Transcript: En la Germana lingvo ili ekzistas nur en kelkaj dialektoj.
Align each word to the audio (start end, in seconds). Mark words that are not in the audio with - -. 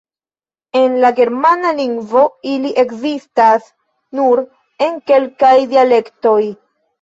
En 0.77 0.93
la 1.01 1.09
Germana 1.19 1.73
lingvo 1.79 2.23
ili 2.53 2.71
ekzistas 2.85 3.69
nur 4.21 4.43
en 4.87 4.97
kelkaj 5.13 5.53
dialektoj. 5.77 6.41